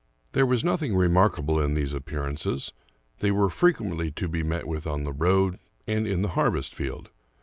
There 0.31 0.47
was 0.47 0.63
nothing 0.63 0.95
remarkable 0.95 1.61
in 1.61 1.75
these 1.75 1.93
appearances: 1.93 2.73
they 3.19 3.29
were 3.29 3.51
frequently 3.51 4.09
to 4.13 4.27
be 4.27 4.41
met 4.41 4.67
with 4.67 4.87
on 4.87 5.03
the 5.03 5.13
road 5.13 5.59
and 5.85 6.07
in 6.07 6.23
the 6.23 6.29
harvest 6.29 6.73
field. 6.73 7.11